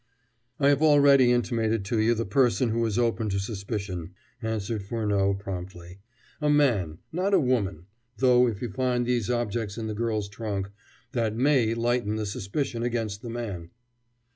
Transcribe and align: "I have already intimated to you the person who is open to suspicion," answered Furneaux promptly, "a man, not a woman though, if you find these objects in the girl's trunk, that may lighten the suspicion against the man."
"I 0.59 0.69
have 0.69 0.81
already 0.81 1.31
intimated 1.31 1.85
to 1.85 1.99
you 1.99 2.15
the 2.15 2.25
person 2.25 2.69
who 2.69 2.83
is 2.87 2.97
open 2.97 3.29
to 3.29 3.39
suspicion," 3.39 4.15
answered 4.41 4.81
Furneaux 4.81 5.35
promptly, 5.35 5.99
"a 6.41 6.49
man, 6.49 6.97
not 7.11 7.35
a 7.35 7.39
woman 7.39 7.85
though, 8.17 8.47
if 8.47 8.63
you 8.63 8.71
find 8.71 9.05
these 9.05 9.29
objects 9.29 9.77
in 9.77 9.85
the 9.85 9.93
girl's 9.93 10.27
trunk, 10.27 10.71
that 11.11 11.35
may 11.35 11.75
lighten 11.75 12.15
the 12.15 12.25
suspicion 12.25 12.81
against 12.81 13.21
the 13.21 13.29
man." 13.29 13.69